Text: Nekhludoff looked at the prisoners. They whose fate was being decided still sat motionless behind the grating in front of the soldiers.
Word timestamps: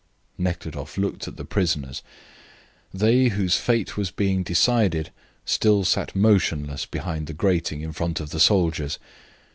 Nekhludoff 0.39 0.97
looked 0.97 1.27
at 1.27 1.37
the 1.37 1.45
prisoners. 1.45 2.01
They 2.91 3.27
whose 3.27 3.55
fate 3.57 3.97
was 3.97 4.09
being 4.09 4.41
decided 4.41 5.11
still 5.45 5.83
sat 5.85 6.15
motionless 6.15 6.87
behind 6.87 7.27
the 7.27 7.33
grating 7.33 7.81
in 7.81 7.93
front 7.93 8.19
of 8.19 8.31
the 8.31 8.39
soldiers. 8.39 8.97